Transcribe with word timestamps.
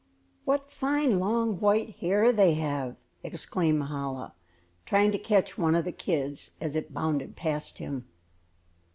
"What 0.45 0.71
fine 0.71 1.19
long 1.19 1.59
white 1.59 1.97
hair 1.97 2.31
they 2.31 2.55
have," 2.55 2.95
exclaimed 3.21 3.77
Mahala, 3.77 4.33
trying 4.83 5.11
to 5.11 5.19
catch 5.19 5.59
one 5.59 5.75
of 5.75 5.85
the 5.85 5.91
kids 5.91 6.53
as 6.59 6.75
it 6.75 6.91
bounded 6.91 7.35
past 7.35 7.77
him. 7.77 8.05